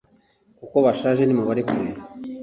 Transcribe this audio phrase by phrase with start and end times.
[0.57, 1.91] kuko bashaje nimubarekure